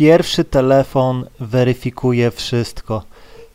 [0.00, 3.02] Pierwszy telefon weryfikuje wszystko.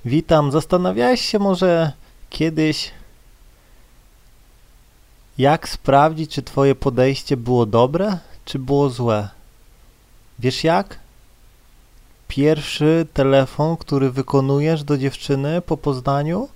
[0.06, 0.52] Witam.
[0.52, 1.92] Zastanawiałeś się może
[2.30, 2.92] kiedyś,
[5.38, 9.30] jak sprawdzić, czy Twoje podejście było dobre, czy było złe?
[10.40, 11.00] Wiesz jak?
[12.28, 16.50] Pierwszy telefon, który wykonujesz do dziewczyny po poznaniu,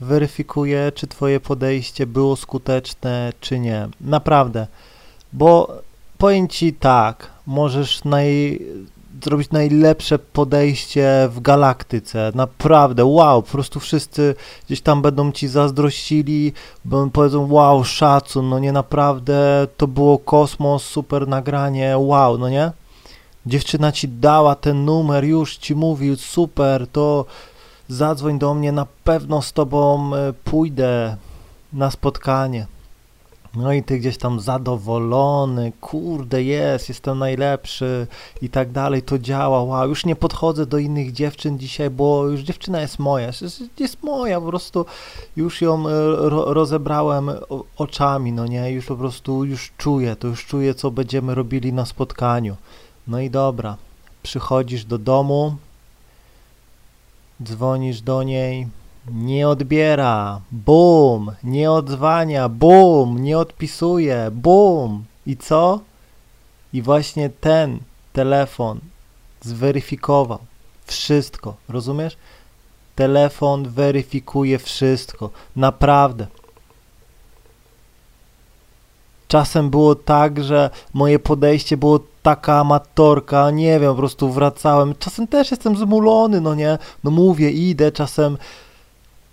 [0.00, 3.88] weryfikuje, czy Twoje podejście było skuteczne, czy nie.
[4.00, 4.66] Naprawdę.
[5.32, 5.82] Bo
[6.18, 8.60] powiem Ci tak, możesz naj,
[9.24, 12.32] zrobić najlepsze podejście w galaktyce.
[12.34, 14.34] Naprawdę, wow, po prostu wszyscy
[14.66, 16.52] gdzieś tam będą Ci zazdrościli,
[17.12, 22.72] powiedzą, wow, szacun, no nie, naprawdę, to było kosmos, super nagranie, wow, no nie?
[23.46, 27.24] Dziewczyna Ci dała ten numer, już Ci mówił, super, to
[27.88, 31.16] zadzwoń do mnie, na pewno z Tobą e, pójdę
[31.72, 32.66] na spotkanie.
[33.56, 38.06] No i ty gdzieś tam zadowolony, kurde, jest, jestem najlepszy
[38.42, 42.40] i tak dalej, to działa, wow, już nie podchodzę do innych dziewczyn dzisiaj, bo już
[42.40, 44.86] dziewczyna jest moja, jest, jest moja, po prostu
[45.36, 47.30] już ją e, ro, rozebrałem
[47.76, 51.86] oczami, no nie, już po prostu, już czuję, to już czuję, co będziemy robili na
[51.86, 52.56] spotkaniu.
[53.06, 53.76] No i dobra,
[54.22, 55.56] przychodzisz do domu,
[57.42, 58.68] dzwonisz do niej,
[59.10, 65.04] nie odbiera, bum, nie odzwania, bum, nie odpisuje, bum.
[65.26, 65.80] I co?
[66.72, 67.78] I właśnie ten
[68.12, 68.80] telefon
[69.40, 70.38] zweryfikował
[70.84, 72.16] wszystko, rozumiesz?
[72.94, 76.26] Telefon weryfikuje wszystko, naprawdę.
[79.28, 84.94] Czasem było tak, że moje podejście było taka amatorka, nie wiem, po prostu wracałem.
[84.98, 86.78] Czasem też jestem zmulony, no nie?
[87.04, 88.38] No mówię, idę, czasem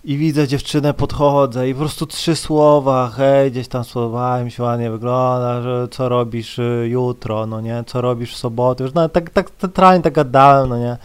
[0.04, 4.90] i widzę dziewczynę, podchodzę i po prostu trzy słowa, hej, gdzieś tam słowałem się ładnie
[4.90, 9.30] wygląda, że co robisz y, jutro, no nie, co robisz w sobotę, już no, tak,
[9.30, 10.96] tak centralnie tak gadałem, no nie,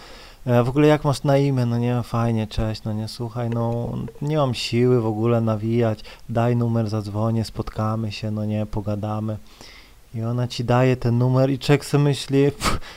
[0.46, 3.90] e, w ogóle jak masz na imię, no nie, fajnie, cześć, no nie, słuchaj, no
[4.22, 9.38] nie mam siły w ogóle nawijać, daj numer, zadzwonię, spotkamy się, no nie, pogadamy.
[10.16, 12.52] I ona ci daje ten numer i czek sobie myśli,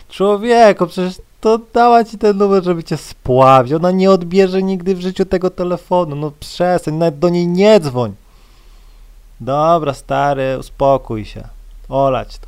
[0.08, 3.72] człowieku, przecież to dała ci ten numer, żeby cię spławić.
[3.72, 6.16] Ona nie odbierze nigdy w życiu tego telefonu.
[6.16, 8.14] No przestań, nawet do niej nie dzwoń.
[9.40, 11.48] Dobra, stary, uspokój się.
[11.88, 12.46] Olać to.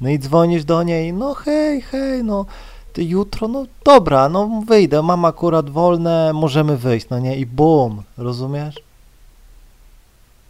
[0.00, 2.46] No i dzwonisz do niej, no hej, hej, no
[2.92, 7.36] ty jutro, no dobra, no wyjdę, mam akurat wolne, możemy wyjść, no nie?
[7.36, 8.74] I bum, rozumiesz?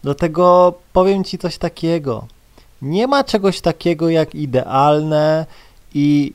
[0.03, 2.27] Dlatego powiem ci coś takiego.
[2.83, 5.47] Nie ma czegoś takiego jak idealne
[5.95, 6.33] i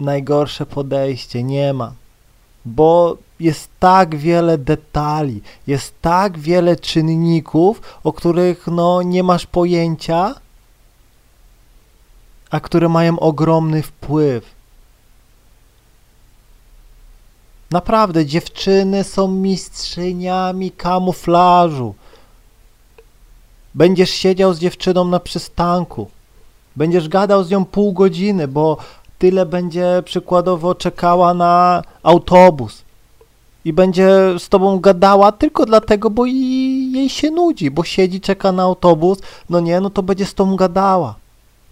[0.00, 1.92] najgorsze podejście, nie ma.
[2.64, 10.34] Bo jest tak wiele detali, jest tak wiele czynników, o których no nie masz pojęcia,
[12.50, 14.60] a które mają ogromny wpływ.
[17.70, 21.94] Naprawdę, dziewczyny są mistrzyniami kamuflażu.
[23.74, 26.10] Będziesz siedział z dziewczyną na przystanku.
[26.76, 28.76] Będziesz gadał z nią pół godziny, bo
[29.20, 32.82] tyle będzie przykładowo czekała na autobus
[33.64, 34.08] i będzie
[34.38, 39.18] z tobą gadała tylko dlatego, bo jej się nudzi, bo siedzi, czeka na autobus,
[39.50, 41.14] no nie, no to będzie z tobą gadała.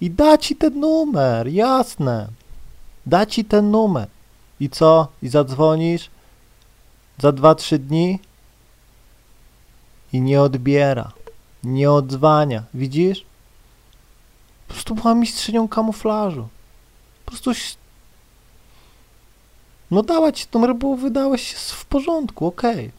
[0.01, 2.29] I da ci ten numer, jasne.
[3.07, 4.09] Da ci ten numer.
[4.61, 5.09] I co?
[5.23, 6.11] I zadzwonisz
[7.19, 8.19] za dwa, trzy dni
[10.13, 11.13] i nie odbiera,
[11.65, 12.63] nie odzwania.
[12.75, 13.25] Widzisz?
[14.69, 16.49] Po prostu była mistrzynią kamuflażu.
[17.29, 17.51] Po prostu
[19.91, 22.73] no dała ci numer, bo wydałeś się w porządku, okej.
[22.73, 22.91] Okay.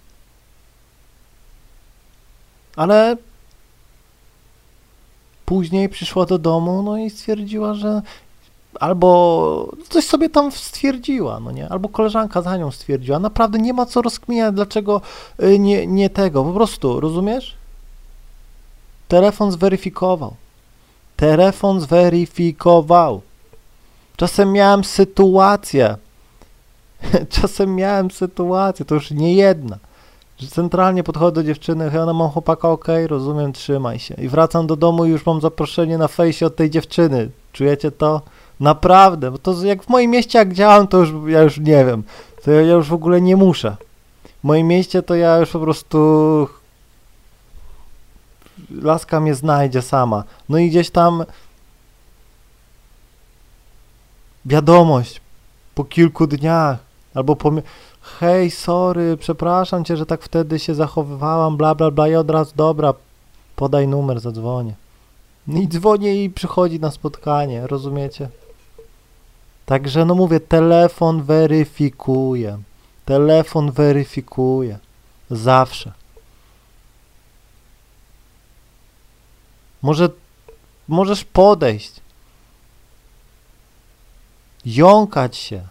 [2.75, 3.18] Ale
[5.45, 8.01] później przyszła do domu, no i stwierdziła, że
[8.79, 13.19] albo coś sobie tam stwierdziła, no nie, albo koleżanka za nią stwierdziła.
[13.19, 15.01] Naprawdę nie ma co rozkminiać, dlaczego
[15.44, 17.56] y, nie, nie tego, po prostu, rozumiesz?
[19.07, 20.35] Telefon zweryfikował.
[21.18, 23.22] Telefon zweryfikował.
[24.19, 25.95] Czasem miałem sytuację,
[27.42, 29.77] czasem miałem sytuację, to już nie jedna,
[30.38, 34.16] że centralnie podchodzę do dziewczyny, hej, ona mam chłopaka, okay, rozumiem, trzymaj się.
[34.16, 37.30] I wracam do domu i już mam zaproszenie na fejsie od tej dziewczyny.
[37.54, 38.21] Czujecie to?
[38.60, 42.04] Naprawdę, bo to jak w moim mieście jak działam, to już ja już nie wiem,
[42.44, 43.75] to ja już w ogóle nie muszę.
[44.24, 46.48] W moim mieście to ja już po prostu
[48.81, 50.24] laska mnie znajdzie sama.
[50.50, 51.24] No i gdzieś tam
[54.45, 55.21] wiadomość
[55.75, 56.77] po kilku dniach,
[57.13, 57.51] albo po
[58.01, 62.53] hej, sorry, przepraszam cię, że tak wtedy się zachowywałam, bla, bla, bla, i od razu,
[62.56, 62.94] dobra,
[63.56, 64.74] podaj numer, zadzwonię.
[65.47, 68.30] I dzwonię i przychodzi na spotkanie, rozumiecie?
[69.65, 72.57] Także no mówię, telefon weryfikuje.
[73.06, 74.80] Telefon weryfikuje.
[75.31, 75.92] Zawsze.
[79.81, 80.09] Może
[80.88, 81.92] możesz podejść.
[84.75, 85.62] Jąkać się.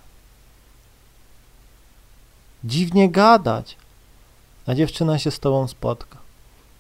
[2.65, 3.77] Dziwnie gadać.
[4.67, 6.19] A dziewczyna się z tobą spotka.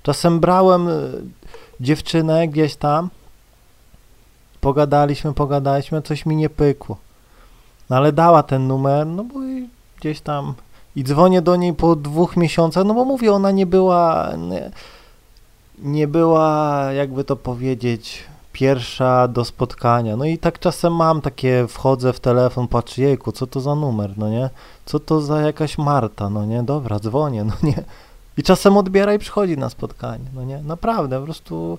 [0.03, 1.23] Czasem brałem y,
[1.81, 3.11] dziewczynę gdzieś tam,
[4.61, 6.97] pogadaliśmy, pogadaliśmy, coś mi nie pykło.
[7.91, 9.41] No ale dała ten numer, no bo
[10.01, 10.55] gdzieś tam
[10.97, 14.71] i dzwonię do niej po dwóch miesiącach, no bo mówię, ona nie była, nie,
[15.79, 18.25] nie była, jakby to powiedzieć,
[18.59, 20.17] pierwsza do spotkania.
[20.17, 24.15] No i tak czasem mam takie, wchodzę w telefon, patrzę, jejku, co to za numer,
[24.17, 24.51] no nie?
[24.87, 26.63] Co to za jakaś Marta, no nie?
[26.63, 27.85] Dobra, dzwonię, no nie?
[28.37, 30.59] I czasem odbiera i przychodzi na spotkanie, no nie?
[30.63, 31.79] Naprawdę, po prostu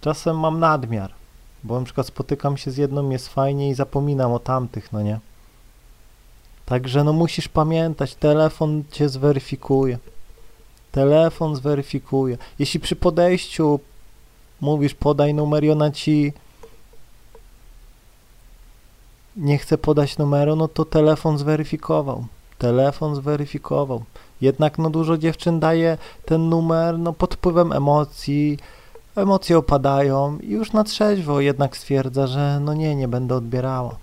[0.00, 1.12] czasem mam nadmiar,
[1.64, 5.20] bo na przykład spotykam się z jedną, jest fajnie i zapominam o tamtych, no nie?
[6.66, 9.98] Także no musisz pamiętać, telefon cię zweryfikuje.
[10.92, 12.38] Telefon zweryfikuje.
[12.58, 13.80] Jeśli przy podejściu
[14.60, 16.32] mówisz podaj numer i ona ci
[19.36, 22.24] nie chce podać numeru, no to telefon zweryfikował.
[22.58, 24.04] Telefon zweryfikował.
[24.40, 28.58] Jednak no dużo dziewczyn daje ten numer no pod wpływem emocji,
[29.16, 33.96] emocje opadają i już na trzeźwo jednak stwierdza, że no nie, nie będę odbierała.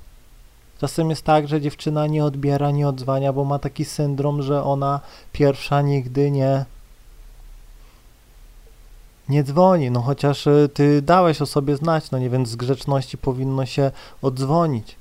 [0.79, 4.99] Czasem jest tak, że dziewczyna nie odbiera, nie odzwania, bo ma taki syndrom, że ona
[5.31, 6.65] pierwsza nigdy nie
[9.29, 13.17] nie dzwoni, no chociaż y, ty dałeś o sobie znać, no nie, więc z grzeczności
[13.17, 13.91] powinno się
[14.21, 14.95] odzwonić.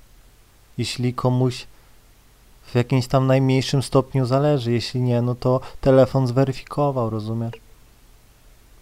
[0.78, 1.66] Jeśli komuś
[2.64, 7.54] w jakimś tam najmniejszym stopniu zależy, jeśli nie, no to telefon zweryfikował, rozumiesz?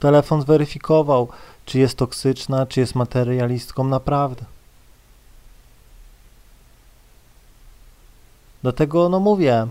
[0.00, 1.28] Telefon zweryfikował,
[1.64, 4.44] czy jest toksyczna, czy jest materialistką, naprawdę.
[8.62, 9.66] Dlatego, no mówię,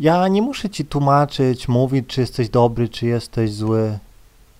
[0.00, 3.98] ja nie muszę ci tłumaczyć, mówić, czy jesteś dobry, czy jesteś zły.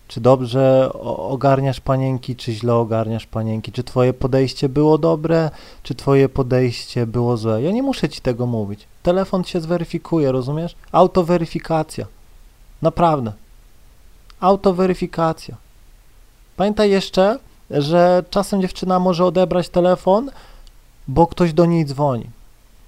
[0.09, 3.73] Czy dobrze ogarniasz panienki, czy źle ogarniasz panienki?
[3.73, 5.51] Czy twoje podejście było dobre,
[5.83, 7.63] czy twoje podejście było złe?
[7.63, 8.87] Ja nie muszę ci tego mówić.
[9.03, 10.77] Telefon się zweryfikuje, rozumiesz?
[10.93, 12.07] Autoweryfikacja.
[12.83, 13.33] Naprawdę.
[14.41, 15.57] Autoweryfikacja.
[16.57, 17.39] Pamiętaj jeszcze,
[17.71, 20.31] że czasem dziewczyna może odebrać telefon,
[21.09, 22.40] bo ktoś do niej dzwoni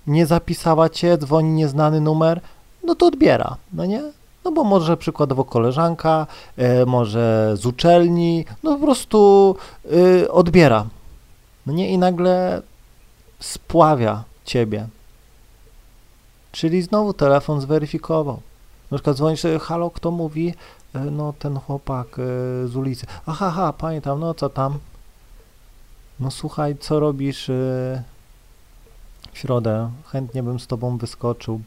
[0.07, 2.41] nie zapisała cię, dzwoni nieznany numer,
[2.85, 4.03] no to odbiera, no nie?
[4.45, 6.27] No bo może przykładowo koleżanka,
[6.57, 9.57] e, może z uczelni, no po prostu
[9.93, 10.87] y, odbiera.
[11.67, 11.91] No nie?
[11.91, 12.63] I nagle
[13.41, 14.87] spławia ciebie.
[16.53, 18.41] Czyli znowu telefon zweryfikował.
[18.91, 20.55] Na przykład dzwonisz, halo, kto mówi?
[20.95, 22.23] E, no ten chłopak e,
[22.69, 23.07] z ulicy.
[23.27, 24.79] Aha, aha, pamiętam, no co tam?
[26.21, 27.51] No słuchaj, co robisz?
[29.33, 29.91] W środę.
[30.07, 31.61] Chętnie bym z tobą wyskoczył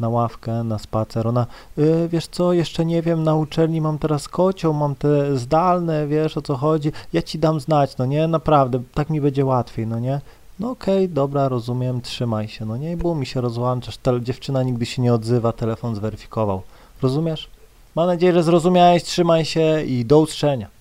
[0.00, 1.26] na ławkę, na spacer.
[1.26, 1.46] Ona,
[1.78, 6.36] y, wiesz co, jeszcze nie wiem, na uczelni mam teraz kocioł, mam te zdalne, wiesz
[6.36, 9.98] o co chodzi, ja ci dam znać, no nie, naprawdę, tak mi będzie łatwiej, no
[9.98, 10.20] nie.
[10.60, 14.20] No okej, okay, dobra, rozumiem, trzymaj się, no nie, i było mi się rozłączasz, ta
[14.20, 16.62] dziewczyna nigdy się nie odzywa, telefon zweryfikował.
[17.02, 17.48] Rozumiesz?
[17.94, 20.73] Mam nadzieję, że zrozumiałeś, trzymaj się i do usłyszenia.